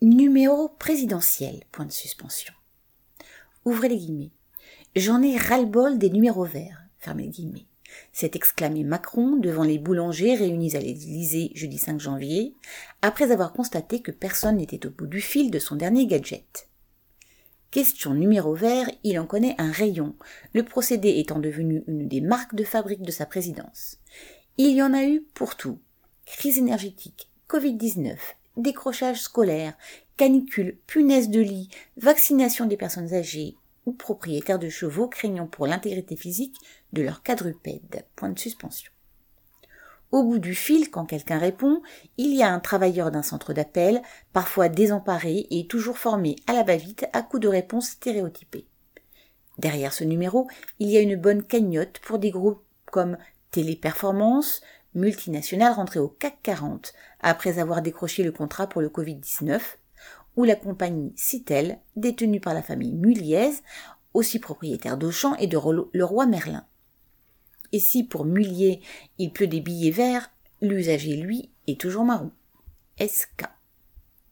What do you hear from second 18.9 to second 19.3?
il en